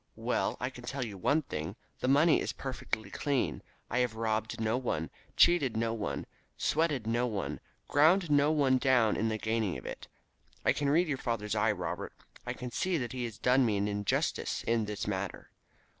[0.17, 1.75] Well, I can tell you one thing.
[1.99, 3.61] The money is perfectly clean.
[3.87, 6.25] I have robbed no one, cheated no one,
[6.57, 10.07] sweated no one, ground no one down in the gaining of it.
[10.65, 12.13] I can read your father's eye, Robert.
[12.47, 15.51] I can see that he has done me an injustice in this matter.